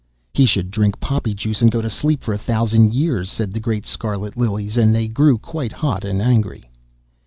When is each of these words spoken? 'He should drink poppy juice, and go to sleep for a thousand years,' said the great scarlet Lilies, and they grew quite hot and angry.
'He 0.33 0.47
should 0.47 0.71
drink 0.71 0.99
poppy 0.99 1.35
juice, 1.35 1.61
and 1.61 1.69
go 1.69 1.79
to 1.79 1.87
sleep 1.87 2.23
for 2.23 2.33
a 2.33 2.37
thousand 2.39 2.95
years,' 2.95 3.29
said 3.31 3.53
the 3.53 3.59
great 3.59 3.85
scarlet 3.85 4.35
Lilies, 4.35 4.75
and 4.75 4.95
they 4.95 5.07
grew 5.07 5.37
quite 5.37 5.73
hot 5.73 6.03
and 6.03 6.19
angry. 6.19 6.71